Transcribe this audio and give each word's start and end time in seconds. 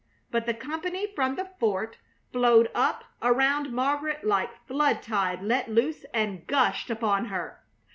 But 0.31 0.47
the 0.47 0.55
company 0.55 1.13
from 1.13 1.35
the 1.35 1.51
fort 1.59 1.99
flowed 2.31 2.71
up 2.73 3.03
around 3.21 3.71
Margaret 3.71 4.23
like 4.23 4.65
flood 4.67 5.03
tide 5.03 5.43
let 5.43 5.69
loose 5.69 6.05
and 6.11 6.47
gushed 6.47 6.89
upon 6.89 7.25
her. 7.25 7.59